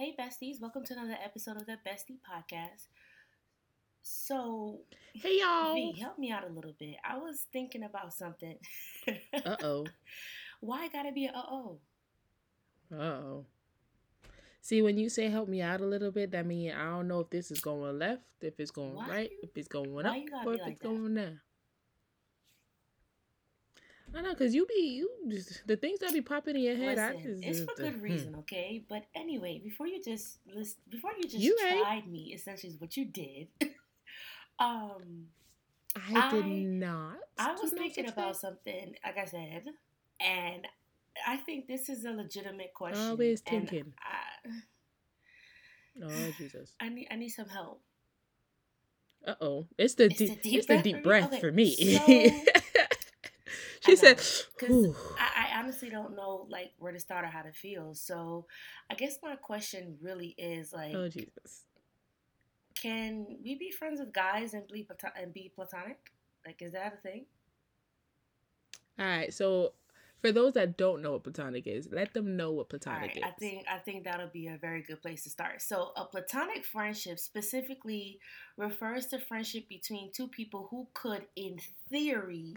[0.00, 2.86] Hey, besties, welcome to another episode of the Bestie Podcast.
[4.00, 4.78] So,
[5.12, 5.74] hey, y'all.
[5.74, 6.96] V, help me out a little bit.
[7.04, 8.56] I was thinking about something.
[9.44, 9.84] uh oh.
[10.60, 11.80] Why gotta be a uh oh?
[12.90, 13.46] Uh oh.
[14.62, 17.20] See, when you say help me out a little bit, that means I don't know
[17.20, 20.16] if this is going left, if it's going why right, you, if it's going up,
[20.46, 20.88] or if like it's that?
[20.88, 21.40] going down.
[24.14, 26.96] I know, cause you be you just the things that be popping in your head.
[26.96, 28.02] Listen, I just, it's for good hmm.
[28.02, 28.84] reason, okay?
[28.88, 32.10] But anyway, before you just list, before you just you tried ain't.
[32.10, 33.48] me, essentially is what you did.
[34.58, 35.26] um,
[35.96, 37.16] I, I, did not.
[37.38, 39.64] I was thinking about something, like I said,
[40.20, 40.66] and
[41.26, 43.02] I think this is a legitimate question.
[43.02, 43.92] Always thinking.
[43.98, 44.50] I,
[46.04, 46.74] oh Jesus!
[46.80, 47.80] I need I need some help.
[49.26, 49.66] Uh oh!
[49.78, 51.74] It's the it's deep, deep it's the deep breath for me.
[51.74, 52.52] Okay, so,
[53.86, 54.20] she said,
[54.58, 58.46] "Because I, I, honestly don't know like where to start or how to feel." So,
[58.90, 61.64] I guess my question really is oh, like, "Oh Jesus,
[62.74, 66.12] can we be friends with guys and be and be platonic?
[66.44, 67.24] Like, is that a thing?"
[68.98, 69.72] All right, so
[70.20, 73.22] for those that don't know what platonic is, let them know what platonic right, is.
[73.24, 75.62] I think I think that'll be a very good place to start.
[75.62, 78.20] So, a platonic friendship specifically
[78.58, 82.56] refers to friendship between two people who could, in theory,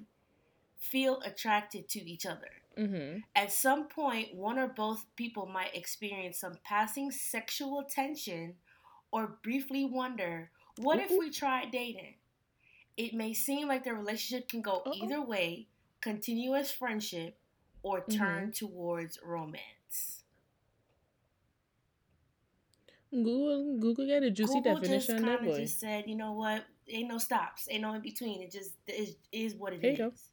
[0.84, 2.50] feel attracted to each other.
[2.78, 3.20] Mm-hmm.
[3.36, 8.56] At some point, one or both people might experience some passing sexual tension
[9.12, 11.04] or briefly wonder, what Ooh.
[11.04, 12.16] if we tried dating?
[12.98, 14.94] It may seem like the relationship can go Uh-oh.
[14.94, 15.68] either way
[16.02, 17.38] continuous friendship
[17.82, 18.66] or turn mm-hmm.
[18.66, 20.24] towards romance.
[23.12, 26.66] Google Google got a juicy Google definition just kind of just said, you know what?
[26.90, 28.42] Ain't no stops, ain't no in between.
[28.42, 30.30] It just is, is what it is.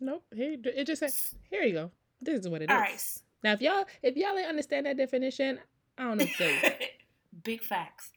[0.00, 0.24] Nope.
[0.34, 1.90] Here it just says here you go.
[2.20, 2.80] This is what it All is.
[2.80, 3.22] Right.
[3.44, 5.58] Now if y'all if y'all ain't understand that definition,
[5.96, 6.26] I don't know
[7.44, 8.12] Big facts.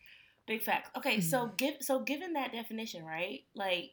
[0.47, 0.89] Big facts.
[0.97, 1.21] Okay, mm-hmm.
[1.21, 3.43] so give so given that definition, right?
[3.55, 3.91] Like,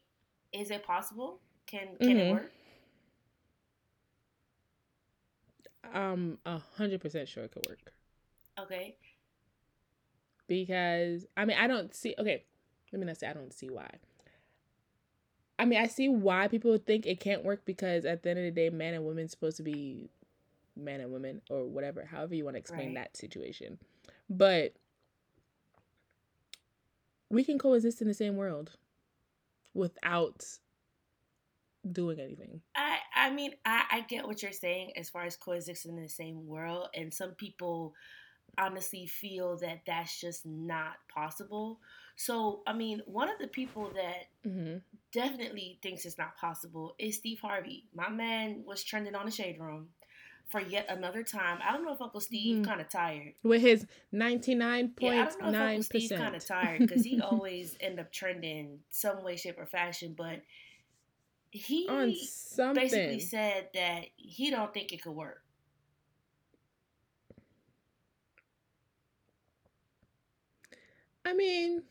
[0.53, 1.41] is it possible?
[1.67, 2.19] Can can mm-hmm.
[2.19, 2.53] it work?
[5.95, 7.93] Um, a hundred percent sure it could work.
[8.59, 8.97] Okay.
[10.47, 12.45] Because I mean I don't see okay,
[12.93, 13.89] let me not say I don't see why.
[15.59, 18.45] I mean, I see why people think it can't work because at the end of
[18.45, 20.09] the day, man and women supposed to be
[20.77, 22.95] man and women or whatever, however you want to explain right.
[22.95, 23.79] that situation.
[24.31, 24.75] But
[27.31, 28.77] we can coexist in the same world
[29.75, 30.45] without
[31.91, 32.61] doing anything.
[32.77, 36.09] I I mean, I I get what you're saying as far as coexisting in the
[36.09, 37.95] same world and some people
[38.57, 41.81] honestly feel that that's just not possible.
[42.17, 44.79] So, I mean, one of the people that mm-hmm.
[45.13, 47.85] definitely thinks it's not possible is Steve Harvey.
[47.95, 49.89] My man was trending on the Shade Room
[50.49, 51.59] for yet another time.
[51.67, 52.65] I don't know if Uncle Steve mm-hmm.
[52.65, 56.21] kind of tired with his ninety nine point nine percent.
[56.21, 60.15] Kind of tired because he always end up trending some way, shape, or fashion.
[60.17, 60.43] But
[61.51, 61.87] he
[62.75, 65.43] basically said that he don't think it could work.
[71.29, 71.83] I mean,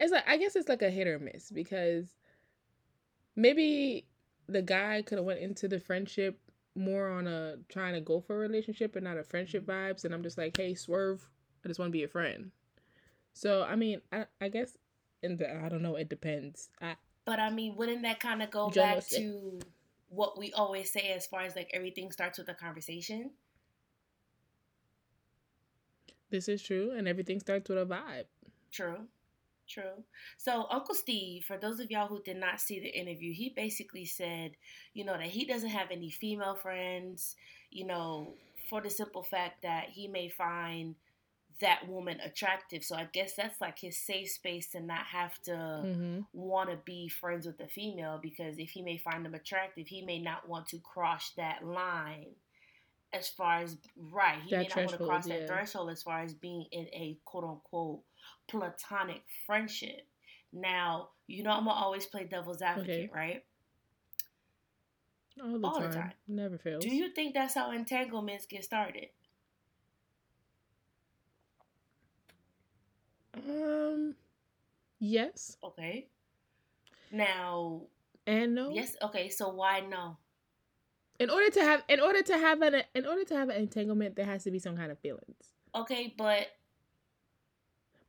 [0.00, 2.06] it's like I guess it's like a hit or miss because
[3.36, 4.06] maybe
[4.48, 6.40] the guy could have went into the friendship
[6.74, 10.14] more on a trying to go for a relationship and not a friendship vibes and
[10.14, 11.28] I'm just like, hey, swerve,
[11.64, 12.50] I just want to be a friend.
[13.34, 14.78] So I mean, I I guess
[15.22, 16.70] and I don't know, it depends.
[16.80, 16.94] I
[17.26, 19.60] But I mean, wouldn't that kind of go back to
[20.08, 23.32] what we always say as far as like everything starts with a conversation?
[26.30, 28.24] This is true, and everything starts with a vibe.
[28.72, 29.06] True.
[29.68, 30.04] True.
[30.36, 34.04] So Uncle Steve, for those of y'all who did not see the interview, he basically
[34.04, 34.52] said,
[34.94, 37.34] you know, that he doesn't have any female friends,
[37.70, 38.34] you know,
[38.68, 40.94] for the simple fact that he may find
[41.60, 42.84] that woman attractive.
[42.84, 46.20] So I guess that's like his safe space to not have to mm-hmm.
[46.32, 50.02] want to be friends with a female because if he may find them attractive, he
[50.02, 52.26] may not want to cross that line
[53.12, 54.38] as far as right.
[54.44, 55.38] He that may not want to cross yeah.
[55.40, 58.00] that threshold as far as being in a quote unquote
[58.48, 60.06] platonic friendship.
[60.52, 63.10] Now, you know I'm gonna always play devil's advocate, okay.
[63.14, 63.44] right?
[65.42, 65.90] All, the, All time.
[65.90, 66.12] the time.
[66.28, 66.84] Never fails.
[66.84, 69.08] Do you think that's how entanglements get started?
[73.34, 74.14] Um
[74.98, 75.58] yes.
[75.62, 76.08] Okay.
[77.12, 77.82] Now
[78.26, 78.70] and no.
[78.70, 80.16] Yes, okay, so why no?
[81.18, 84.16] In order to have in order to have an in order to have an entanglement,
[84.16, 85.52] there has to be some kind of feelings.
[85.74, 86.48] Okay, but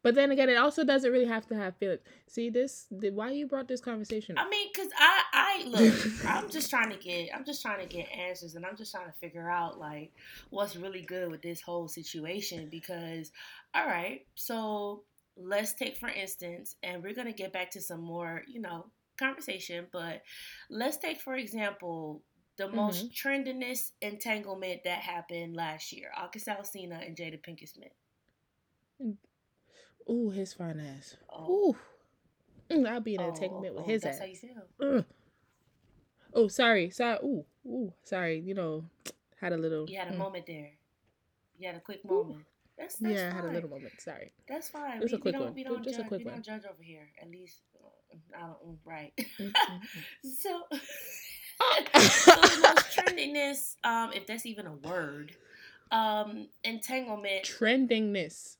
[0.03, 2.01] But then again, it also doesn't really have to have feelings.
[2.27, 2.87] See this?
[2.91, 4.37] The, why you brought this conversation?
[4.37, 4.45] Up?
[4.45, 6.25] I mean, cause I, I look.
[6.25, 7.29] I'm just trying to get.
[7.35, 10.11] I'm just trying to get answers, and I'm just trying to figure out like
[10.49, 12.69] what's really good with this whole situation.
[12.69, 13.31] Because,
[13.73, 15.03] all right, so
[15.35, 18.85] let's take for instance, and we're gonna get back to some more, you know,
[19.17, 19.87] conversation.
[19.91, 20.21] But
[20.69, 22.21] let's take for example
[22.57, 23.29] the most mm-hmm.
[23.29, 27.91] trendiness entanglement that happened last year: August Alsina and Jada Pinkett Smith.
[29.03, 29.15] Mm.
[30.09, 31.15] Ooh, his fine ass.
[31.31, 31.69] Oh.
[31.69, 31.75] Ooh.
[32.69, 34.19] Mm, I'll be in an oh, entanglement with oh, his ass.
[34.81, 35.05] Mm.
[36.33, 36.89] Oh, sorry.
[36.89, 37.17] Sorry.
[37.23, 38.39] Ooh, ooh, sorry.
[38.39, 38.85] You know,
[39.39, 39.89] had a little.
[39.89, 40.17] You had a mm.
[40.17, 40.71] moment there.
[41.57, 42.43] You had a quick moment.
[42.77, 43.39] That's, that's yeah, fine.
[43.39, 43.93] I had a little moment.
[43.99, 44.33] Sorry.
[44.47, 45.01] That's fine.
[45.01, 45.53] Just we, a quick we one.
[45.55, 46.33] We don't just judge, a quick we one.
[46.35, 47.07] don't judge over here.
[47.21, 48.77] At least, uh, I don't.
[48.85, 49.13] Right.
[49.17, 50.29] Mm-hmm.
[50.39, 50.63] so,
[51.99, 55.35] so the most trendingness, um, if that's even a word,
[55.91, 57.43] um, entanglement.
[57.45, 58.57] Trendingness.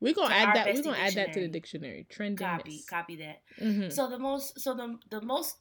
[0.00, 0.74] We're gonna add that.
[0.74, 2.06] We're gonna add that to the dictionary.
[2.10, 2.38] Trendingness.
[2.38, 3.42] Copy, copy that.
[3.60, 3.90] Mm-hmm.
[3.90, 5.56] So the most, so the the most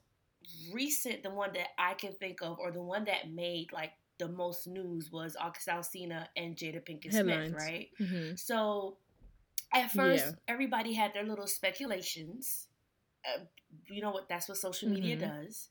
[0.73, 4.29] recent, the one that I can think of, or the one that made like the
[4.29, 7.49] most news was August Alsina and Jada Pinkett Headlines.
[7.49, 7.89] Smith, right?
[7.99, 8.35] Mm-hmm.
[8.35, 8.97] So
[9.73, 10.31] at first, yeah.
[10.47, 12.67] everybody had their little speculations.
[13.25, 13.41] Uh,
[13.87, 14.29] you know what?
[14.29, 15.43] That's what social media mm-hmm.
[15.43, 15.69] does.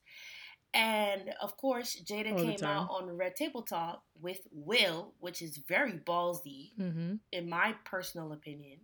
[0.74, 5.56] And of course, Jada All came out on Red Table Talk with Will, which is
[5.56, 7.14] very ballsy, mm-hmm.
[7.32, 8.78] in my personal opinion.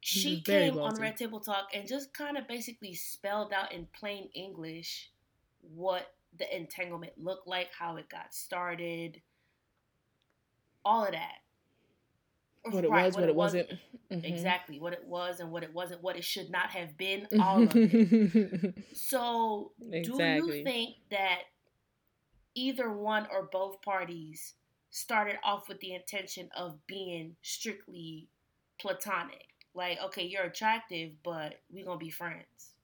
[0.00, 0.82] She came ballsy.
[0.82, 5.10] on Red Table Talk and just kind of basically spelled out in plain English
[5.74, 9.22] what the entanglement looked like, how it got started,
[10.84, 11.38] all of that
[12.72, 13.66] what it right, was, what, what it wasn't.
[13.68, 13.80] wasn't.
[14.12, 14.24] Mm-hmm.
[14.24, 17.62] Exactly what it was and what it wasn't, what it should not have been, all
[17.62, 18.74] of it.
[18.94, 20.50] so, exactly.
[20.50, 21.40] do you think that
[22.54, 24.54] either one or both parties
[24.90, 28.28] started off with the intention of being strictly
[28.80, 29.44] platonic?
[29.74, 32.74] Like, okay, you're attractive, but we're gonna be friends.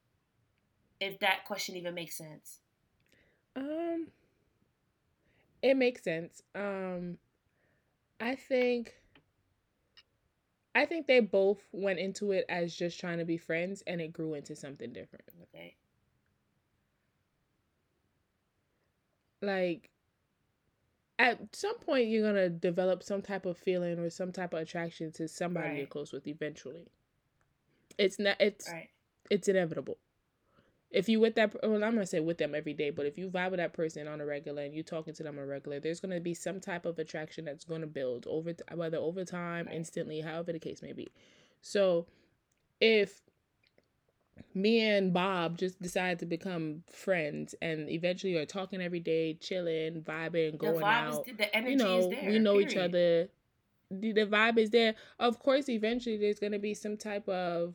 [1.01, 2.61] If that question even makes sense.
[3.57, 4.09] Um,
[5.63, 6.43] it makes sense.
[6.55, 7.19] Um,
[8.21, 8.95] I think
[10.75, 14.13] I think they both went into it as just trying to be friends and it
[14.13, 15.25] grew into something different.
[15.55, 15.75] Okay.
[19.41, 19.91] Like
[21.19, 24.61] at some point you're going to develop some type of feeling or some type of
[24.61, 25.79] attraction to somebody right.
[25.79, 26.89] you're close with eventually.
[27.97, 28.89] It's not it's right.
[29.31, 29.99] it's inevitable
[30.95, 33.29] if you with that well i'm gonna say with them every day but if you
[33.29, 35.81] vibe with that person on a regular and you're talking to them on a regular
[35.81, 40.21] there's gonna be some type of attraction that's gonna build over whether over time instantly
[40.21, 41.09] however the case may be.
[41.61, 42.07] So
[42.81, 43.21] if
[44.55, 50.01] me and bob just decide to become friends and eventually are talking every day chilling
[50.03, 52.71] vibing going out is, the energy you know there, we know period.
[52.71, 53.29] each other
[53.91, 54.95] the, the vibe is there.
[55.19, 57.75] Of course eventually there's gonna be some type of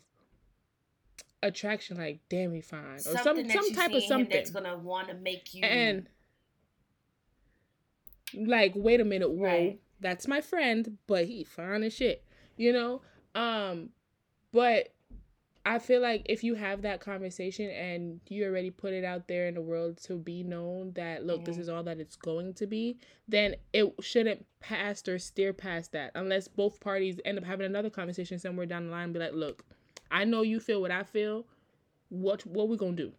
[1.41, 5.07] attraction, like damn he fine, or something some some type of something that's gonna want
[5.09, 6.07] to make you and
[8.33, 9.79] like wait a minute, whoa, right.
[9.99, 12.23] that's my friend, but he fine as shit,
[12.57, 13.01] you know.
[13.35, 13.89] Um,
[14.51, 14.89] but
[15.65, 19.47] I feel like if you have that conversation and you already put it out there
[19.47, 21.51] in the world to be known that look, mm-hmm.
[21.51, 22.97] this is all that it's going to be,
[23.27, 27.89] then it shouldn't pass or steer past that unless both parties end up having another
[27.89, 29.63] conversation somewhere down the line and be like, look,
[30.11, 31.45] I know you feel what I feel.
[32.09, 33.11] What what we gonna do?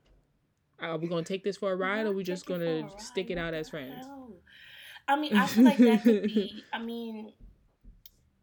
[0.80, 3.54] Are we gonna take this for a ride, or we just gonna stick it out
[3.54, 4.06] as friends?
[5.06, 6.64] I mean, I feel like that could be.
[6.72, 7.32] I mean,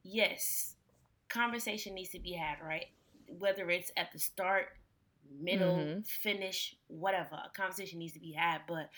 [0.04, 0.76] yes,
[1.30, 2.88] conversation needs to be had, right?
[3.40, 4.68] Whether it's at the start,
[5.40, 6.02] middle, mm-hmm.
[6.02, 8.62] finish, whatever, a conversation needs to be had.
[8.68, 8.90] But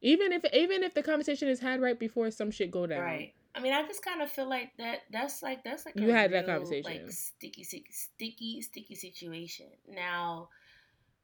[0.00, 3.34] even if even if the conversation is had right before some shit go down, right?
[3.58, 5.00] I mean, I just kind of feel like that.
[5.10, 9.66] That's like that's like you had real, that conversation, like sticky, sticky, sticky, sticky situation.
[9.92, 10.50] Now,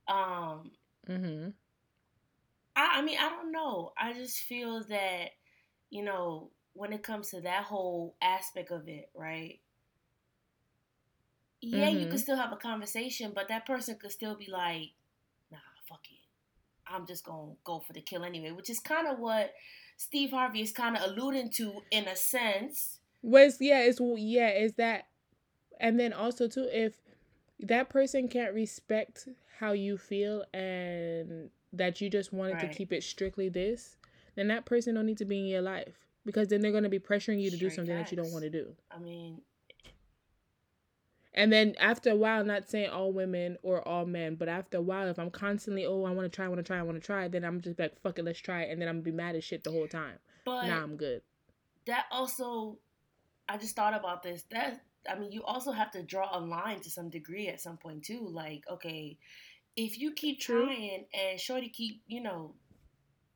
[0.08, 0.72] um,
[1.08, 1.50] mm-hmm.
[2.74, 3.92] I, I mean, I don't know.
[3.96, 5.28] I just feel that
[5.90, 9.60] you know when it comes to that whole aspect of it, right?
[11.60, 12.00] Yeah, mm-hmm.
[12.00, 14.90] you could still have a conversation, but that person could still be like,
[15.52, 16.23] "Nah, fuck it.
[16.86, 19.52] I'm just gonna go for the kill anyway," which is kind of what
[19.96, 22.98] Steve Harvey is kind of alluding to in a sense.
[23.22, 25.06] Was yeah, it's yeah, is that,
[25.80, 26.94] and then also too, if
[27.60, 32.70] that person can't respect how you feel and that you just wanted right.
[32.70, 33.96] to keep it strictly this,
[34.36, 36.88] then that person don't need to be in your life because then they're going to
[36.88, 38.10] be pressuring you to Straight do something facts.
[38.10, 38.74] that you don't want to do.
[38.90, 39.40] I mean,
[41.34, 44.82] and then after a while, not saying all women or all men, but after a
[44.82, 47.00] while, if I'm constantly, oh, I want to try, I want to try, I want
[47.00, 48.70] to try, then I'm just like, fuck it, let's try it.
[48.70, 50.18] And then I'm going to be mad as shit the whole time.
[50.44, 51.22] But now I'm good.
[51.86, 52.78] That also
[53.48, 54.44] I just thought about this.
[54.50, 57.76] That I mean, you also have to draw a line to some degree at some
[57.76, 58.26] point too.
[58.26, 59.18] Like, okay,
[59.76, 60.66] if you keep True.
[60.66, 62.54] trying and Shorty keep, you know,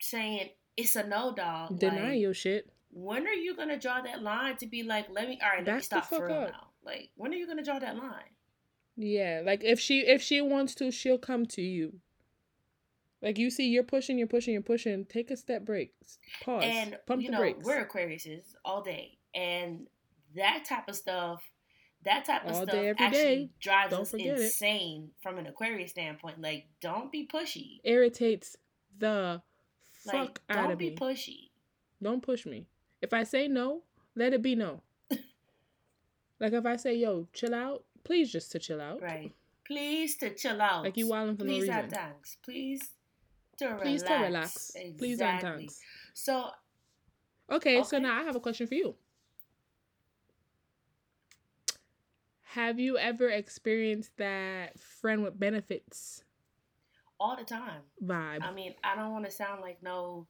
[0.01, 2.71] saying it's a no dog, Deny like, your shit.
[2.91, 5.67] when are you gonna draw that line to be like, let me, all right, let
[5.67, 6.51] me Back the stop for real up.
[6.51, 6.68] now?
[6.85, 8.35] Like, when are you gonna draw that line?
[8.97, 12.01] Yeah, like if she if she wants to, she'll come to you.
[13.21, 15.05] Like you see, you're pushing, you're pushing, you're pushing.
[15.05, 15.93] Take a step break.
[16.45, 16.65] Pause.
[16.65, 17.65] and Pump you the know, brakes.
[17.65, 19.87] we're Aquariuses all day, and
[20.37, 21.43] that type of stuff,
[22.05, 23.51] that type of All stuff day, actually day.
[23.61, 24.43] drives Don't us forget it.
[24.43, 26.41] insane from an Aquarius standpoint.
[26.41, 27.81] Like, don't be pushy.
[27.85, 28.57] Irritates
[28.97, 29.43] the
[30.07, 30.63] Like, fuck out of it.
[30.63, 30.97] don't of be me.
[30.97, 31.39] pushy.
[32.01, 32.67] Don't push me.
[33.03, 33.83] If I say no,
[34.15, 34.83] let it be no.
[36.41, 39.01] Like if I say, yo, chill out, please just to chill out.
[39.03, 39.33] Right.
[39.67, 40.85] Please to chill out.
[40.85, 41.75] Like you wilding for no Please reason.
[41.77, 42.37] and thanks.
[42.43, 42.81] Please
[43.59, 44.09] to Please relax.
[44.21, 44.71] to relax.
[44.99, 45.51] Please and Exactly.
[45.67, 45.81] thanks.
[46.15, 46.51] So
[47.51, 48.95] Okay, so now I have a question for you.
[52.53, 56.25] Have you ever experienced that friend with benefits
[57.21, 57.83] all the time.
[58.05, 58.43] vibe?
[58.43, 60.27] I mean, I don't want to sound like no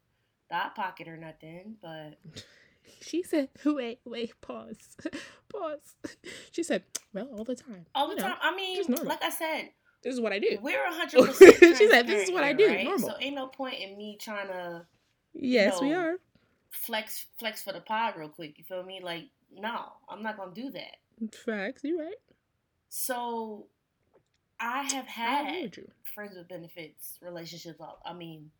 [0.50, 2.18] dot pocket or nothing, but
[3.00, 4.96] She said, wait, wait, pause.
[5.52, 5.94] pause.
[6.52, 7.86] She said, well, all the time.
[7.94, 8.36] all the You know, time.
[8.42, 9.70] I mean, like I said,
[10.02, 10.58] This is what I do.
[10.62, 11.76] we're hundred percent.
[11.76, 14.48] She said, "This is what I do, normal." So ain't no point in me trying
[14.48, 14.86] to
[15.34, 16.16] Yes, we are.
[16.70, 18.58] flex flex for the pod real quick.
[18.58, 19.00] You feel me?
[19.02, 20.96] Like, no, I'm not gonna do that.
[21.44, 22.14] Facts, you right.
[22.88, 23.66] So
[24.60, 25.90] I have had you.
[26.14, 27.78] friends with benefits relationships.
[28.04, 28.50] I mean,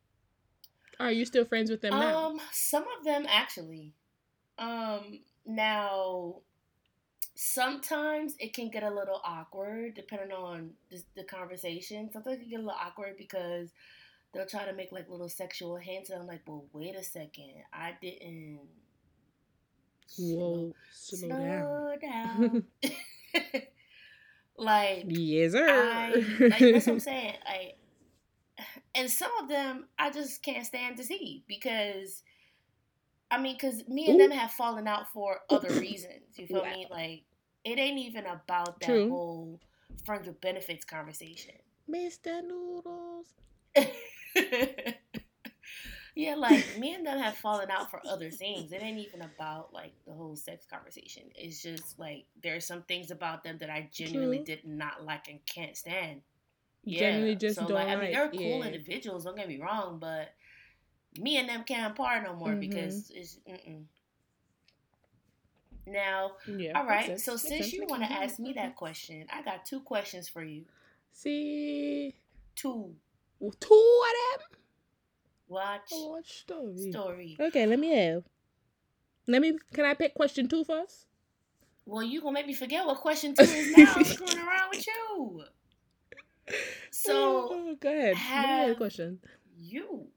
[1.00, 2.28] Are you still friends with them now?
[2.30, 3.94] Um, some of them actually.
[4.58, 6.36] Um, now
[7.40, 12.10] sometimes it can get a little awkward depending on the, the conversation.
[12.12, 13.70] Sometimes it can get a little awkward because
[14.32, 17.52] they'll try to make like little sexual hints, and I'm like, well, wait a second,
[17.72, 18.60] I didn't.
[20.18, 21.98] Whoa, slow, down.
[22.00, 22.64] down.
[24.56, 25.68] like Yes, sir.
[25.68, 26.10] I
[26.40, 27.34] like that's what I'm saying.
[27.46, 27.76] Like,
[28.94, 32.22] and some of them I just can't stand to see because,
[33.30, 34.28] I mean, because me and Ooh.
[34.28, 36.36] them have fallen out for other reasons.
[36.36, 36.72] You feel Wow.
[36.72, 36.86] me?
[36.90, 37.24] Like,
[37.64, 39.08] it ain't even about that True.
[39.08, 39.60] whole
[40.04, 41.54] friends with benefits conversation.
[41.90, 42.42] Mr.
[42.46, 43.34] Noodles.
[46.14, 48.72] yeah, like me and them have fallen out for other things.
[48.72, 51.24] It ain't even about like the whole sex conversation.
[51.34, 54.44] It's just like there's some things about them that I genuinely True.
[54.56, 56.22] did not like and can't stand.
[56.86, 58.66] Generally just don't like, I mean, like, they're cool yeah.
[58.66, 59.24] individuals.
[59.24, 60.30] Don't get me wrong, but
[61.20, 62.60] me and them can't part no more Mhm.
[62.60, 63.84] because it's mm-mm.
[65.86, 66.32] now.
[66.46, 66.72] Yeah.
[66.78, 69.80] All right, so since sense, you want to ask me that question, I got two
[69.80, 70.64] questions for you.
[71.12, 72.14] See,
[72.54, 72.94] Two.
[73.40, 74.58] two of them.
[75.48, 76.90] Watch Watch story.
[76.90, 77.36] story.
[77.40, 78.24] Okay, let me have.
[79.26, 79.56] Let me.
[79.72, 81.06] Can I pick question two first?
[81.86, 83.94] Well, you gonna make me forget what question two is now.
[83.94, 85.44] What's going around with you?
[86.90, 88.14] So Oh, go ahead.
[88.14, 89.20] Let me hear have- question.
[89.56, 90.08] you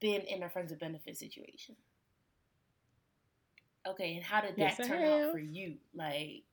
[0.00, 1.76] been in a friends with benefit situation?
[3.86, 5.76] Okay, and how did that Yes, turn out for you?
[5.94, 6.44] Like,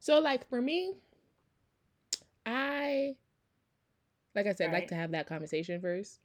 [0.00, 0.94] So, like for me,
[2.46, 3.14] I,
[4.34, 6.20] like I said, like to have that conversation first.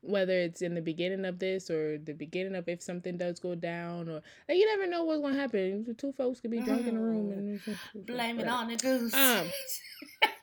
[0.00, 3.54] Whether it's in the beginning of this or the beginning of if something does go
[3.54, 5.84] down, or like you never know what's gonna happen.
[5.84, 9.14] The two folks could be drunk in a room and blame it on the goose.
[9.14, 9.46] Um,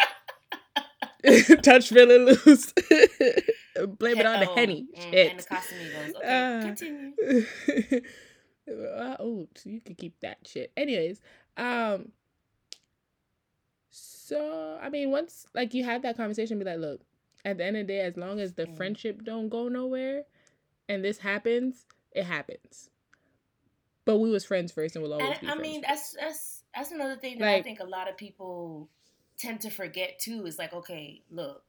[1.63, 2.73] touch feeling loose.
[3.97, 4.85] Blame it on the henny.
[4.95, 5.31] mm, Shit.
[5.31, 6.15] and the Casamigos.
[6.15, 6.61] Okay, Ah.
[6.61, 7.13] continue.
[8.69, 10.71] uh, oh, so you could keep that shit.
[10.77, 11.21] Anyways,
[11.57, 12.11] um,
[13.89, 17.01] so I mean, once like you have that conversation, be like, look,
[17.45, 18.77] at the end of the day, as long as the Mm.
[18.77, 20.23] friendship don't go nowhere,
[20.87, 22.89] and this happens, it happens.
[24.05, 25.61] But we was friends first, and we'll always And be I friends.
[25.61, 25.89] mean, first.
[25.89, 28.89] that's that's that's another thing that I think a lot of people
[29.39, 30.45] tend to forget too.
[30.45, 31.63] Is like, okay, look,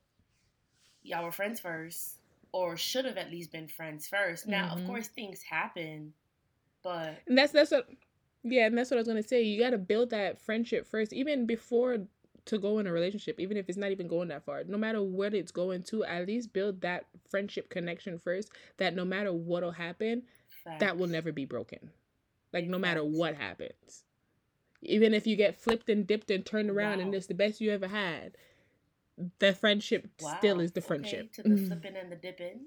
[1.03, 2.17] y'all were friends first,
[2.53, 4.47] or should have at least been friends first.
[4.47, 4.87] Now, of Mhm.
[4.87, 6.15] course, things happen,
[6.83, 7.89] but And that's that's what
[8.43, 9.43] yeah, and that's what I was gonna say.
[9.43, 12.07] You gotta build that friendship first, even before
[12.47, 14.65] to go in a relationship, even if it's not even going that far.
[14.65, 18.51] No matter what it's going to, at least build that friendship connection first.
[18.79, 20.23] That no matter what'll happen,
[20.79, 21.91] that will never be broken.
[22.53, 23.13] Like no matter Facts.
[23.17, 24.05] what happens.
[24.83, 27.71] Even if you get flipped and dipped and turned around and it's the best you
[27.71, 28.37] ever had,
[29.39, 31.33] the friendship still is the okay, friendship.
[31.35, 32.61] to the flipping and the dipping.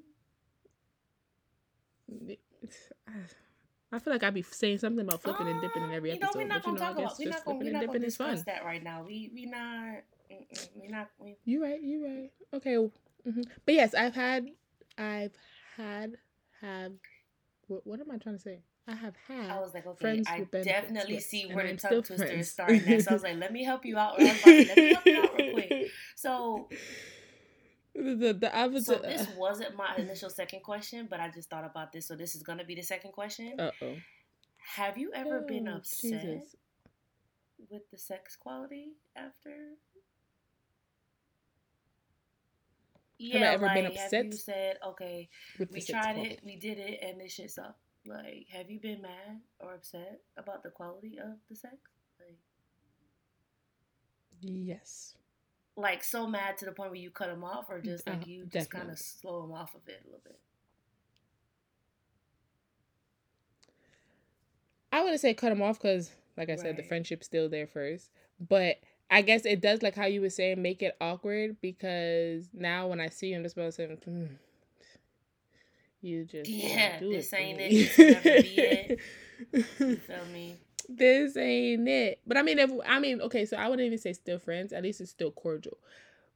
[3.92, 6.20] I feel like I'd be saying something about flipping and dipping in Uh, every you
[6.20, 7.20] know, episode, we're not but you gonna know, talk about.
[7.20, 7.58] We're just not gonna.
[7.58, 8.44] We're flipping not and gonna dipping is fun.
[8.46, 9.04] that right now.
[9.04, 10.04] We we not.
[10.76, 11.10] We not.
[11.20, 12.32] We, You right, you right.
[12.54, 14.48] Okay, hmm but yes, I've had
[14.98, 15.34] I've
[15.78, 16.18] had
[16.62, 16.94] have
[17.68, 18.62] what, what am I trying to say?
[18.88, 19.50] I have had.
[19.50, 22.86] I was like, okay, friends I definitely yes, see where the tongue twister is starting
[22.88, 23.02] at.
[23.02, 24.20] So I was like, let me help you out.
[24.20, 25.92] I was about let me help you out real quick.
[26.16, 26.68] So,
[27.96, 31.94] the the was so this wasn't my initial second question, but I just thought about
[31.94, 32.08] this.
[32.08, 33.56] So this is gonna be the second question.
[33.60, 33.96] uh oh.
[34.76, 36.56] Have you ever been Oh, upset Jesus.
[37.70, 39.78] with the sex quality after?
[43.32, 45.30] have I Yeah, ever been like have upset you said, okay,
[45.72, 46.34] we tried quality.
[46.34, 47.80] it, we did it, and this shit sucked.
[48.06, 51.76] Like, have you been mad or upset about the quality of the sex?
[52.20, 52.38] Like,
[54.42, 55.16] Yes.
[55.76, 58.26] like so mad to the point where you cut them off, or just like Uh,
[58.26, 60.40] you just kind of slow them off of it a little bit.
[64.92, 68.12] I wouldn't say cut them off because, like I said, the friendship's still there first.
[68.40, 68.80] But
[69.10, 73.00] I guess it does, like how you were saying, make it awkward because now when
[73.00, 74.30] I see him, this person, mm,
[76.04, 77.78] you just Yeah, do this it ain't me." it.
[77.78, 79.00] This never be it.
[79.80, 80.58] You feel me?
[80.90, 82.20] this ain't it.
[82.26, 84.74] But I mean, if I mean, okay, so I wouldn't even say still friends.
[84.74, 85.78] At least it's still cordial.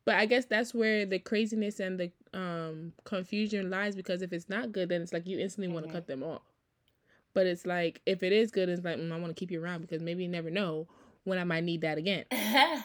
[0.05, 4.49] But I guess that's where the craziness and the um confusion lies because if it's
[4.49, 5.89] not good, then it's like you instantly want Mhm.
[5.89, 6.41] to cut them off.
[7.33, 9.63] But it's like if it is good, it's like mm, I want to keep you
[9.63, 10.87] around because maybe you never know
[11.23, 12.25] when I might need that again.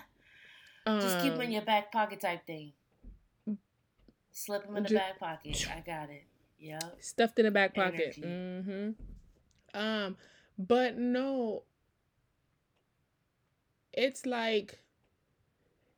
[1.01, 2.73] just keep them in Um, your back pocket type thing.
[4.33, 5.67] Slip them in the back pocket.
[5.71, 6.25] I got it.
[6.63, 6.97] Yep.
[7.01, 8.15] stuffed in the back pocket.
[8.17, 8.23] Energy.
[8.23, 9.79] Mm-hmm.
[9.79, 10.17] Um,
[10.59, 11.65] but no,
[13.93, 14.79] it's like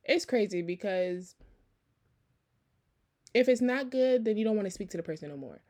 [0.04, 1.34] it's crazy because
[3.34, 5.60] if it's not good, then you don't want to speak to the person no more.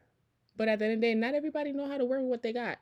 [0.57, 2.43] But at the end of the day, not everybody know how to work with what
[2.43, 2.79] they got.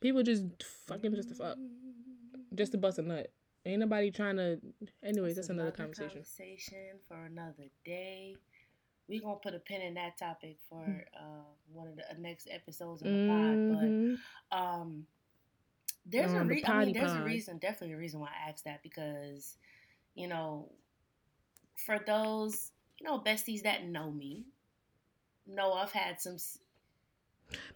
[0.00, 0.44] People just
[0.86, 1.56] fucking just to fuck,
[2.54, 3.32] just to bust a nut.
[3.64, 4.58] Ain't nobody trying to.
[5.02, 6.08] Anyways, that's another conversation.
[6.10, 8.36] conversation for another day.
[9.10, 12.48] We gonna put a pin in that topic for uh, one of the uh, next
[12.50, 13.26] episodes of the Mhm.
[13.26, 13.58] pod.
[14.50, 15.06] But um,
[16.06, 18.64] there's a On the I mean, there's a reason, definitely a reason why I asked
[18.64, 19.56] that because,
[20.14, 20.70] you know,
[21.86, 24.46] for those you know besties that know me,
[25.46, 26.34] know I've had some.
[26.36, 26.58] s-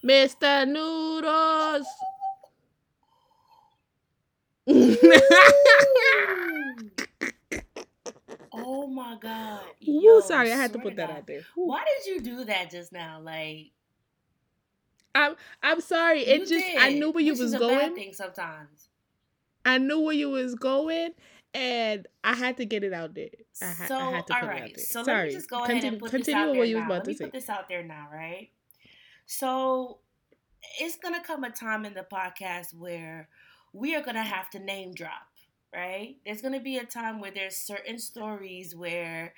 [0.04, 0.66] Mr.
[0.66, 1.86] Noodles.
[8.74, 9.60] Oh my god!
[9.80, 11.16] Yo, sorry, I had to put that God.
[11.18, 11.42] out there.
[11.56, 11.66] Woo.
[11.68, 13.20] Why did you do that just now?
[13.22, 13.70] Like
[15.14, 16.20] I'm I'm sorry.
[16.20, 18.12] It just I knew where you was is a bad going.
[18.12, 18.88] sometimes.
[19.64, 21.10] I knew where you was going,
[21.54, 23.28] and I had to get it out there.
[23.62, 24.84] I, ha- so I had to all put it out there.
[24.84, 25.28] so let sorry.
[25.28, 26.82] me just go ahead continue and put continue this out with there what you was
[26.82, 26.86] now.
[26.86, 27.24] about Let to me say.
[27.24, 28.50] put this out there now, right?
[29.26, 29.98] So
[30.80, 33.28] it's gonna come a time in the podcast where
[33.72, 35.28] we are gonna have to name drop,
[35.74, 36.16] right?
[36.24, 39.34] There's gonna be a time where there's certain stories where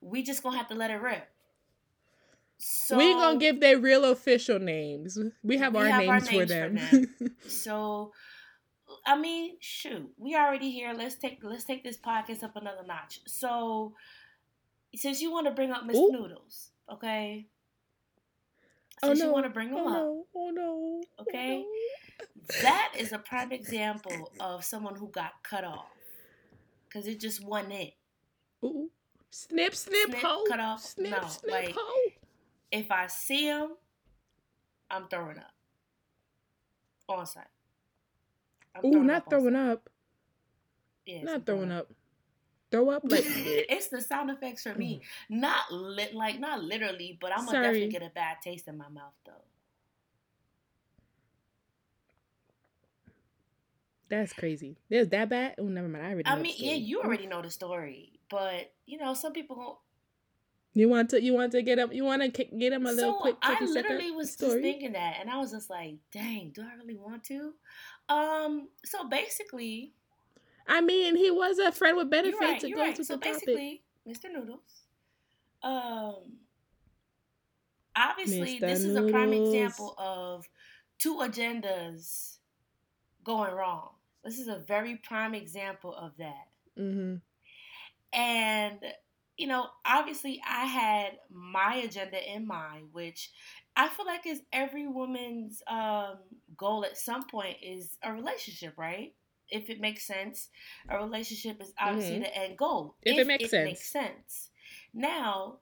[0.00, 1.28] we just gonna have to let it rip.
[2.58, 5.18] So we gonna give their real official names.
[5.42, 6.74] We have, We our, have our names for names for them.
[7.20, 7.36] them.
[7.48, 8.12] So,
[9.06, 10.92] I mean, shoot, we already here.
[10.92, 13.20] Let's take let's take this podcast up another notch.
[13.26, 13.94] So,
[14.94, 17.46] since you want to bring up Miss Noodles, okay?
[19.02, 19.26] oh no!
[19.26, 20.26] you want to bring him oh up, no!
[20.34, 21.00] Oh no!
[21.18, 21.58] oh, Okay.
[21.58, 21.66] no.
[22.62, 25.86] That is a prime example of someone who got cut off
[26.88, 27.94] because it just wasn't it.
[28.64, 28.90] Ooh.
[29.30, 30.44] Snip, snip, Snip, ho.
[30.48, 30.82] cut off.
[30.82, 32.10] Snip, No, snip, like- ho.
[32.70, 33.68] If I see him,
[34.90, 35.52] I'm throwing up
[37.08, 37.44] on site.
[38.74, 39.68] I'm Ooh, not on throwing site.
[39.70, 39.90] up.
[41.08, 41.88] I'm Not throwing up.
[42.70, 43.24] Throw up like.
[43.26, 45.00] it's the sound effects for me.
[45.30, 45.40] Mm.
[45.40, 47.64] Not lit like not literally, but I'm gonna Sorry.
[47.66, 49.32] definitely get a bad taste in my mouth though.
[54.08, 54.76] That's crazy.
[54.88, 55.54] There's that bad?
[55.58, 56.04] Oh, never mind.
[56.06, 56.26] I already.
[56.26, 59.80] I mean, yeah, you already know the story, but you know, some people
[60.74, 61.22] You want to?
[61.22, 61.92] You want to get him?
[61.92, 63.36] You want to get him a little so quick?
[63.42, 66.96] I literally was just thinking that, and I was just like, "Dang, do I really
[66.96, 67.52] want to?"
[68.08, 69.92] Um, so basically,
[70.66, 72.40] I mean, he was a friend with benefits.
[72.40, 72.62] right.
[72.62, 72.98] You're goes right.
[72.98, 73.80] with So the topic.
[74.08, 74.32] Mr.
[74.32, 74.84] Noodles,
[75.62, 76.38] um,
[77.94, 78.60] obviously, Mr.
[78.60, 80.48] this is a prime example of
[80.98, 82.36] two agendas
[83.24, 83.90] going wrong.
[84.24, 86.48] This is a very prime example of that.
[86.78, 87.16] Mm-hmm.
[88.12, 88.78] And,
[89.36, 93.30] you know, obviously I had my agenda in mind, which
[93.76, 96.18] I feel like is every woman's um,
[96.56, 99.14] goal at some point is a relationship, right?
[99.50, 100.48] If it makes sense,
[100.88, 102.22] a relationship is obviously Mhm.
[102.22, 102.96] the end goal.
[103.02, 103.64] If it makes it sense.
[103.64, 104.50] makes sense.
[104.92, 105.60] Now,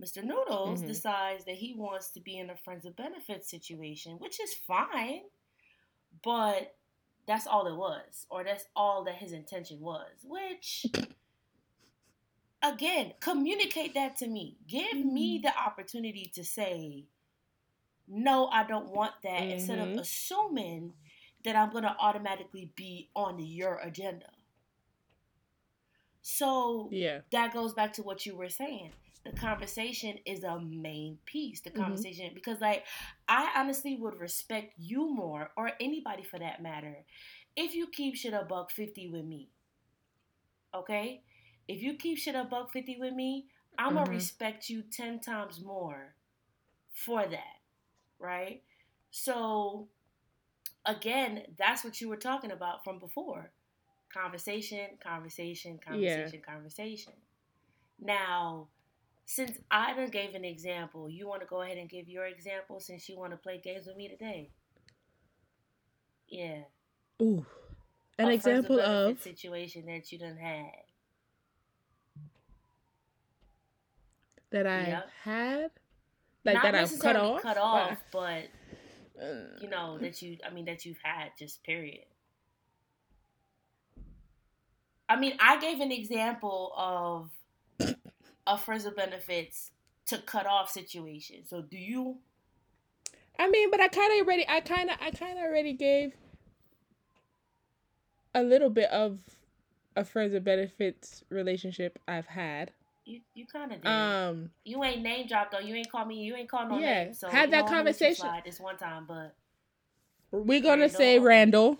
[0.00, 0.24] Mr.
[0.24, 0.86] Noodles Mhm.
[0.86, 5.22] decides that he wants to be in a friends of benefits situation, which is fine,
[6.22, 6.76] but
[7.26, 10.86] that's all it was, or that's all that his intention was, which
[12.62, 14.56] again, communicate that to me.
[14.66, 15.14] Give mm-hmm.
[15.14, 17.04] me the opportunity to say,
[18.08, 19.50] no, I don't want that, mm-hmm.
[19.52, 19.98] instead of mm-hmm.
[19.98, 20.92] assuming
[21.44, 24.26] that I'm going to automatically be on your agenda.
[26.22, 27.20] So yeah.
[27.32, 28.90] that goes back to what you were saying.
[29.24, 31.60] The conversation is a main piece.
[31.60, 31.82] The mm-hmm.
[31.82, 32.34] conversation, mm-hmm.
[32.34, 32.84] because like
[33.28, 37.04] I honestly would respect you more, or anybody for that matter,
[37.56, 39.50] if you keep shit a buck fifty with me.
[40.74, 41.22] Okay,
[41.68, 43.46] if you keep shit a buck fifty with me,
[43.78, 44.14] I'm gonna mm-hmm.
[44.14, 46.14] respect you ten times more
[46.92, 47.60] for that,
[48.18, 48.62] right?
[49.10, 49.88] So
[50.84, 53.52] again, that's what you were talking about from before.
[54.12, 56.52] Conversation, conversation, conversation, yeah.
[56.52, 57.12] conversation.
[58.00, 58.68] Now,
[59.24, 62.80] since I done gave an example, you want to go ahead and give your example
[62.80, 64.50] since you want to play games with me today.
[66.28, 66.62] Yeah.
[67.20, 67.46] Ooh.
[68.18, 70.70] An a example of situation that you done had.
[74.50, 75.08] That I yep.
[75.22, 75.70] had?
[76.44, 77.42] Like Not that I've cut off?
[77.42, 78.48] Cut off, but
[79.60, 79.98] you know uh.
[79.98, 82.04] that you i mean that you've had just period
[85.08, 87.30] i mean i gave an example of
[88.46, 89.70] a friends of benefits
[90.06, 92.16] to cut off situation so do you
[93.38, 96.12] i mean but i kind of already i kind of i kind of already gave
[98.34, 99.18] a little bit of
[99.96, 102.72] a friends of benefits relationship i've had
[103.04, 103.88] you you kind of did.
[103.88, 105.58] Um, you ain't name dropped though.
[105.58, 106.16] You ain't call me.
[106.22, 107.14] You ain't call no yeah, name.
[107.14, 109.34] So had that conversation this one time, but
[110.30, 111.78] we're gonna Randall, say Randall.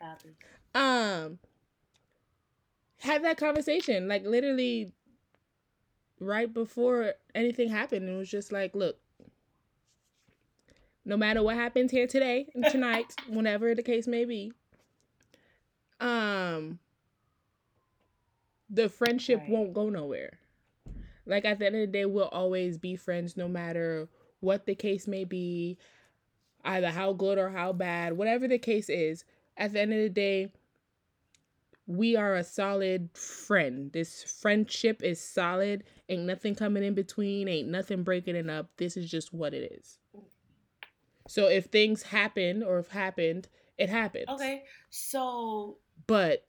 [0.00, 0.30] Copy.
[0.74, 1.38] Um,
[3.04, 4.92] had that conversation like literally
[6.20, 8.08] right before anything happened.
[8.08, 8.96] It was just like, look,
[11.04, 14.52] no matter what happens here today and tonight, whenever the case may be,
[16.00, 16.78] um,
[18.70, 19.50] the friendship right.
[19.50, 20.38] won't go nowhere.
[21.26, 24.08] Like at the end of the day, we'll always be friends no matter
[24.40, 25.78] what the case may be,
[26.64, 29.24] either how good or how bad, whatever the case is.
[29.56, 30.50] At the end of the day,
[31.86, 33.92] we are a solid friend.
[33.92, 35.84] This friendship is solid.
[36.08, 38.70] Ain't nothing coming in between, ain't nothing breaking it up.
[38.76, 39.98] This is just what it is.
[41.28, 44.26] So if things happen or if happened, it happened.
[44.28, 44.64] Okay.
[44.90, 46.46] So but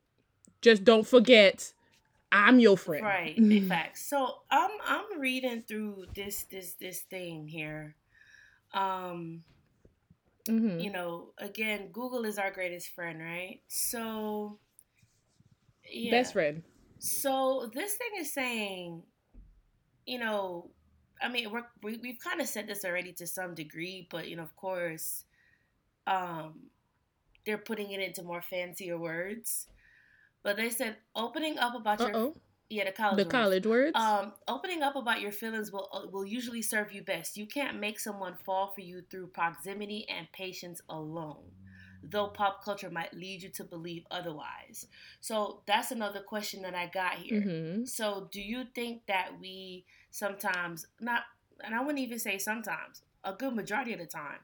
[0.62, 1.74] just don't forget
[2.32, 3.04] I'm your friend.
[3.04, 3.38] Right.
[3.38, 3.98] In fact.
[3.98, 7.96] So I'm I'm reading through this this this thing here.
[8.74, 9.44] Um
[10.48, 10.80] mm-hmm.
[10.80, 13.62] you know, again, Google is our greatest friend, right?
[13.68, 14.60] So
[15.92, 16.12] yeah.
[16.12, 16.64] Best friend.
[17.00, 19.04] So this thing is saying,
[20.06, 20.70] you know,
[21.22, 24.36] I mean, we're, we we've kind of said this already to some degree, but you
[24.36, 25.26] know, of course,
[26.08, 26.70] um,
[27.46, 29.68] they're putting it into more fancier words.
[30.44, 32.10] But they said opening up about Uh-oh.
[32.10, 32.34] your
[32.70, 33.32] yeah the college the words.
[33.32, 33.92] college words.
[33.96, 37.38] Um, opening up about your feelings will uh, will usually serve you best.
[37.38, 41.44] You can't make someone fall for you through proximity and patience alone
[42.10, 44.88] though pop culture might lead you to believe otherwise.
[45.20, 47.42] So that's another question that I got here.
[47.42, 47.86] Mm-hmm.
[47.86, 51.24] So do you think that we sometimes not
[51.64, 54.40] and I wouldn't even say sometimes, a good majority of the time,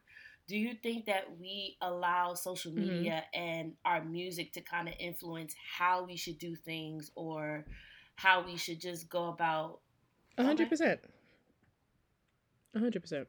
[0.48, 3.42] do you think that we allow social media mm-hmm.
[3.42, 7.66] and our music to kind of influence how we should do things or
[8.16, 9.80] how we should just go about
[10.38, 10.98] 100%.
[12.76, 13.26] 100%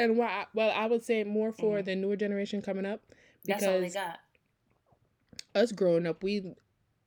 [0.00, 0.26] and why?
[0.26, 1.86] I, well I would say more for mm-hmm.
[1.86, 3.00] the newer generation coming up
[3.44, 4.18] because that's all they got.
[5.54, 6.54] Us growing up, we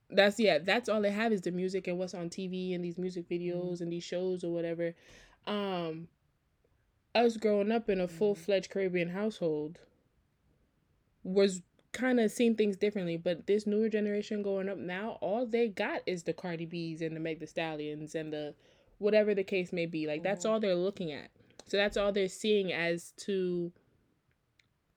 [0.10, 2.98] that's yeah, that's all they have is the music and what's on TV and these
[2.98, 3.44] music mm-hmm.
[3.44, 3.84] videos mm-hmm.
[3.84, 4.94] and these shows or whatever.
[5.48, 6.08] Um
[7.16, 8.18] us growing up in a mm-hmm.
[8.18, 9.80] full-fledged Caribbean household
[11.24, 15.68] was kind of seeing things differently, but this newer generation going up now, all they
[15.68, 18.56] got is the Cardi B's and the Meg the Stallions and the
[18.98, 20.08] whatever the case may be.
[20.08, 20.54] Like that's mm-hmm.
[20.54, 21.30] all they're looking at.
[21.74, 23.72] So that's all they're seeing as to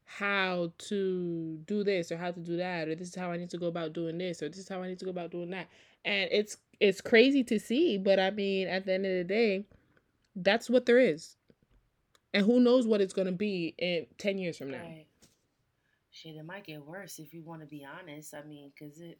[0.04, 3.48] how to do this or how to do that or this is how I need
[3.48, 5.48] to go about doing this or this is how I need to go about doing
[5.52, 5.68] that.
[6.04, 9.64] And it's it's crazy to see, but I mean at the end of the day,
[10.34, 11.36] that's what there is.
[12.34, 14.82] And who knows what it's going to be in 10 years from now.
[14.82, 15.06] Right.
[16.10, 18.34] Shit, it might get worse if you want to be honest.
[18.34, 19.18] I mean, because it.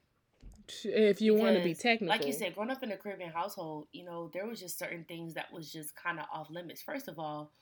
[0.85, 2.09] If you want to be technical.
[2.09, 5.05] Like you said, growing up in a Caribbean household, you know, there was just certain
[5.05, 6.83] things that was just kind of off limits.
[6.83, 7.53] First of all,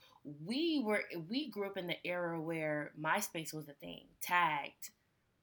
[0.43, 4.89] we were we grew up in the era where MySpace was a thing, tagged,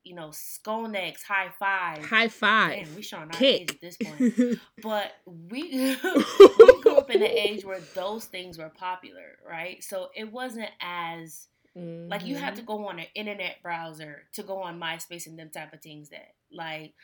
[0.05, 2.05] you know, Sconex, Hi5.
[2.05, 2.85] High five.
[2.85, 3.61] Damn, we showing our Kick.
[3.63, 4.59] age at this point.
[4.83, 5.63] but we,
[6.03, 9.83] we grew up in an age where those things were popular, right?
[9.83, 12.09] So it wasn't as mm-hmm.
[12.09, 12.73] like you had to mm-hmm.
[12.73, 16.35] go on an internet browser to go on MySpace and them type of things that
[16.53, 16.95] like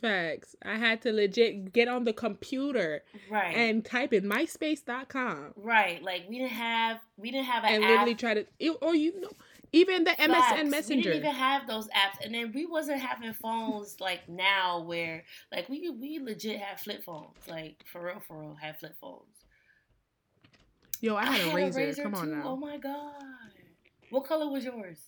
[0.00, 0.56] Facts.
[0.64, 3.56] I had to legit get on the computer Right.
[3.56, 6.02] and type in myspace.com right.
[6.02, 7.90] Like we didn't have we didn't have an and app.
[7.90, 8.46] literally try to
[8.82, 9.30] or you know
[9.72, 10.32] even the Facts.
[10.52, 11.02] MSN We Messenger.
[11.10, 15.68] didn't even have those apps, and then we wasn't having phones like now, where like
[15.68, 19.26] we we legit had flip phones, like for real, for real, had flip phones.
[21.00, 22.02] Yo, I had, a, Razr.
[22.02, 22.34] Come on too.
[22.36, 22.42] now.
[22.46, 23.14] Oh my god,
[24.10, 24.98] what color was yours?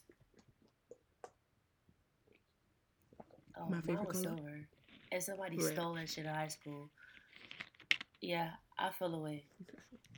[3.59, 4.15] Oh, My favorite color?
[4.15, 4.69] silver,
[5.11, 5.75] and somebody Red.
[5.75, 6.91] stole that shit in high school.
[8.21, 9.45] Yeah, I feel away.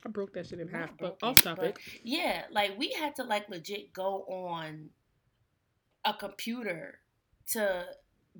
[0.05, 1.79] I broke that shit in half, but off it, topic.
[2.03, 4.89] Yeah, like we had to like legit go on
[6.05, 6.99] a computer
[7.51, 7.85] to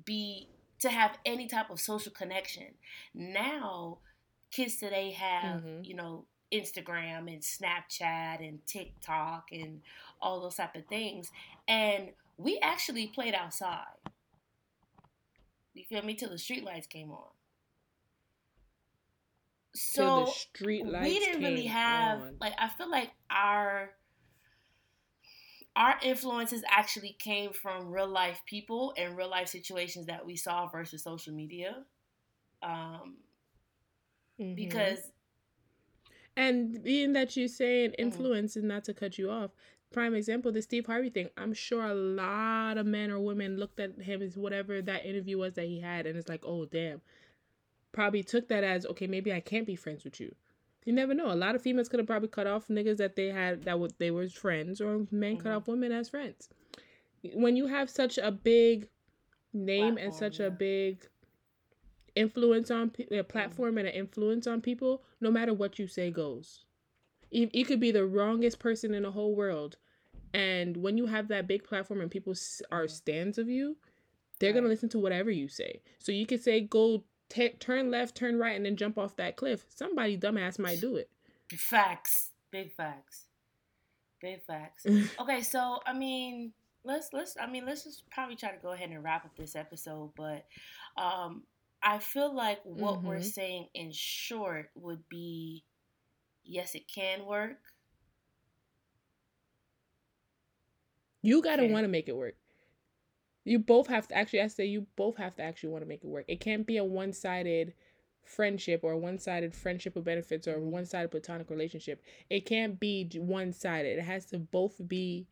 [0.04, 2.74] be to have any type of social connection.
[3.14, 3.98] Now,
[4.50, 5.84] kids today have, Mhm.
[5.86, 9.82] you know, Instagram and Snapchat and TikTok and
[10.20, 11.30] all those type of things.
[11.66, 13.86] And we actually played outside.
[15.76, 16.14] You feel me?
[16.14, 17.28] Till the street lights came on.
[19.74, 22.36] So the street lights we didn't really have on.
[22.40, 23.90] like I feel like our
[25.76, 30.66] our influences actually came from real life people and real life situations that we saw
[30.68, 31.84] versus social media.
[32.62, 33.18] Um,
[34.40, 34.56] Mhm.
[34.56, 34.98] because
[36.36, 37.98] And being that you saying Mm.
[37.98, 39.52] influence and not to cut you off.
[39.96, 41.30] Prime example, the Steve Harvey thing.
[41.38, 45.38] I'm sure a lot of men or women looked at him as whatever that interview
[45.38, 47.00] was that he had, and it's like, oh damn.
[47.92, 50.34] Probably took that as okay, maybe I can't be friends with you.
[50.84, 51.32] You never know.
[51.32, 53.94] A lot of females could have probably cut off niggas that they had that would
[53.96, 55.56] they were friends, or men cut Mhm.
[55.56, 56.50] off women as friends.
[57.32, 58.90] When you have such a big
[59.54, 60.48] name and such yeah.
[60.48, 61.08] a big
[62.14, 66.66] influence on a platform and an influence on people, no matter what you say goes.
[67.30, 69.78] You, you could be the wrongest person in the whole world,
[70.36, 72.34] and when you have that big platform and people
[72.70, 73.76] are stands of you,
[74.38, 75.80] they're gonna listen to whatever you say.
[75.98, 79.36] So you could say go ta turn left, turn right, and then jump off that
[79.36, 79.64] cliff.
[79.68, 81.10] Somebody dumbass might do it.
[81.52, 83.26] facts, big facts,
[84.20, 84.86] big facts.
[85.20, 86.52] Okay, so I mean,
[86.84, 89.56] let's let's I mean let's just probably try to go ahead and wrap up this
[89.56, 90.44] episode, but
[90.98, 91.44] um
[91.82, 93.24] I feel like what we're Mhm.
[93.32, 95.64] saying in short would be
[96.44, 97.58] yes, it can work.
[101.26, 101.72] You gotta Okay.
[101.72, 102.36] want to make it work.
[103.44, 104.42] You both have to actually.
[104.42, 106.24] I say you both have to actually want to make it work.
[106.28, 107.74] It can't be a one-sided
[108.24, 110.70] friendship or a one-sided friendship with benefits or a Mhm.
[110.70, 112.02] one-sided platonic relationship.
[112.28, 113.98] It can't be one-sided.
[113.98, 115.26] It has to both be.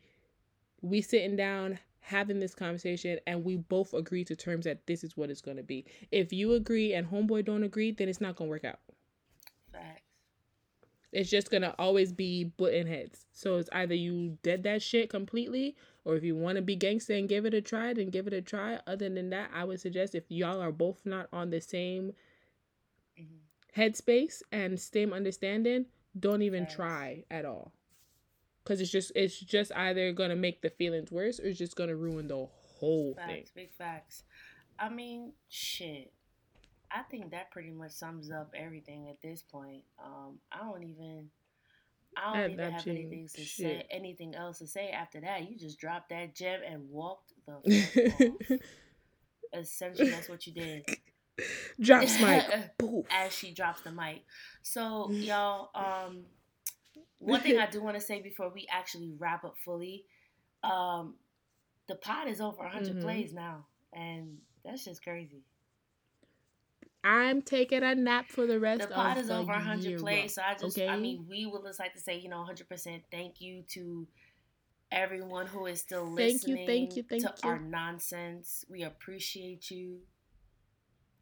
[0.82, 5.16] We sitting down having this conversation and we both agree to terms that this is
[5.16, 5.86] what it's gonna be.
[6.12, 8.80] If you agree and homeboy don't agree, then it's not gonna work out.
[9.72, 10.03] Facts.
[11.14, 13.26] It's just gonna always be button heads.
[13.32, 17.14] So it's either you dead that shit completely, or if you want to be gangster
[17.14, 18.80] and give it a try, then give it a try.
[18.86, 22.14] Other than that, I would suggest if y'all are both not on the same
[23.16, 25.86] hmm headspace and same understanding,
[26.18, 26.74] don't even Facts.
[26.74, 27.72] try at all.
[28.64, 31.96] Cause it's just it's just either gonna make the feelings worse or it's just gonna
[31.96, 33.46] ruin the whole thing.
[33.46, 34.24] Facts, big facts.
[34.78, 36.13] I mean, shit.
[36.94, 39.82] I think that pretty much sums up everything at this point.
[40.02, 41.28] Um, I don't even,
[42.16, 45.50] I don't That- even that have anything to say, anything else to say after that.
[45.50, 48.60] You just dropped that gem and walked the.
[49.52, 50.84] Essentially, that's what you did.
[51.80, 52.44] Drops mic.
[53.10, 54.22] As she drops the mic.
[54.62, 56.24] So, y'all, um,
[57.18, 60.04] one thing I do want to say before we actually wrap up fully,
[60.62, 61.14] um,
[61.88, 63.00] the pod is over 100 Mhm.
[63.02, 65.42] plays now, and that's just crazy.
[67.04, 69.98] I'm taking a nap for the rest The of pod is the over 100 year.
[69.98, 71.00] plays, so I just, I okay?
[71.00, 74.08] mean, we would just like to say, you know, 100% thank you to
[74.90, 76.66] everyone who is still listening.
[76.66, 77.50] Thank you, thank you, thank to you.
[77.50, 78.64] our nonsense.
[78.70, 80.00] We appreciate you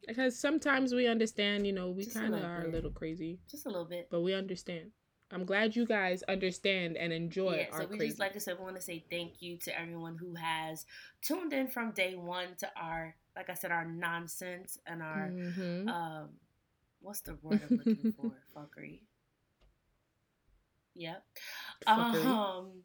[0.07, 3.69] Because sometimes we understand, you know, we kind of are a little crazy, just a
[3.69, 4.07] little bit.
[4.11, 4.91] but we understand.
[5.31, 8.09] I'm glad you guys understand and enjoy yeah, our so we crazy.
[8.09, 10.85] just like I said, we want to say thank you to everyone who has
[11.21, 15.87] tuned in from day one to our, like I said, our nonsense and our, Mhm.
[15.89, 16.29] um,
[17.01, 18.31] what's the word I'm looking for?
[18.55, 19.01] Fuckery.
[20.95, 21.23] Yep.
[21.87, 22.25] Fuckery.
[22.25, 22.83] Um,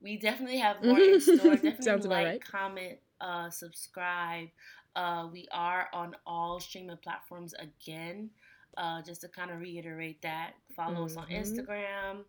[0.00, 1.36] we definitely have more in store.
[1.54, 2.44] Definitely Sounds about like, right.
[2.44, 4.48] comment, uh, subscribe.
[4.96, 8.30] Uh, we are on all streaming platforms again.
[8.76, 11.40] Uh, just to kind of reiterate that, follow us on Mhm.
[11.42, 12.24] Instagram.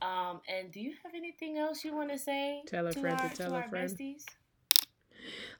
[0.00, 2.62] Um, and do you have anything else you want to say?
[2.66, 3.90] Tell a friend to our, tell to a friend.
[3.90, 4.24] besties?